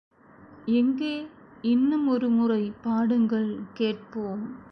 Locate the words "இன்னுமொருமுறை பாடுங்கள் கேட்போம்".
1.63-4.43